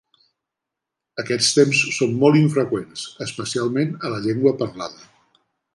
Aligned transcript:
Aquests 1.23 1.51
temps 1.59 1.83
són 1.97 2.17
molt 2.23 2.41
infreqüents, 2.41 3.07
especialment 3.29 3.95
a 4.09 4.15
la 4.17 4.23
llengua 4.27 4.57
parlada. 4.65 5.11